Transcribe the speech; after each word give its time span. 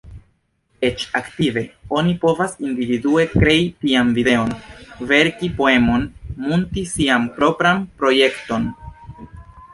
Eĉ 0.87 1.03
aktive, 1.17 1.61
oni 1.99 2.15
povas 2.23 2.55
individue 2.69 3.25
krei 3.33 3.59
tian 3.83 4.09
videon, 4.17 4.57
verki 5.13 5.51
poemon, 5.61 6.09
munti 6.47 6.89
sian 6.95 7.31
propran 7.39 7.87
projekton. 8.03 8.69